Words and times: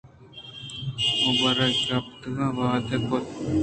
ءُ 1.29 1.31
بر 1.39 1.57
ءِ 1.67 1.69
کپگ 1.87 2.25
ءِ 2.45 2.55
ودار 2.57 2.85
ئِے 2.91 2.97
کُت۔ 3.09 3.25